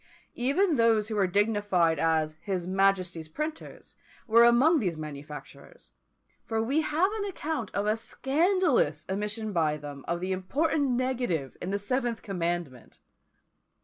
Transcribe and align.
Even 0.33 0.77
those 0.77 1.09
who 1.09 1.15
were 1.15 1.27
dignified 1.27 1.99
as 1.99 2.35
"his 2.41 2.65
Majesty's 2.65 3.27
Printers" 3.29 3.95
were 4.25 4.43
among 4.43 4.79
these 4.79 4.97
manufacturers; 4.97 5.91
for 6.43 6.59
we 6.59 6.81
have 6.81 7.11
an 7.19 7.25
account 7.25 7.69
of 7.75 7.85
a 7.85 7.95
scandalous 7.95 9.05
omission 9.07 9.53
by 9.53 9.77
them 9.77 10.03
of 10.07 10.19
the 10.19 10.31
important 10.31 10.89
negative 10.89 11.55
in 11.61 11.69
the 11.69 11.77
seventh 11.77 12.23
commandment! 12.23 12.97